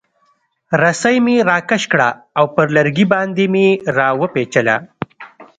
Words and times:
رسۍ 0.81 1.17
مې 1.25 1.35
راکش 1.49 1.83
کړه 1.91 2.09
او 2.37 2.45
پر 2.55 2.67
لرګي 2.75 3.05
باندې 3.13 3.45
مې 3.53 3.67
را 3.97 4.09
وپیچله. 4.21 4.75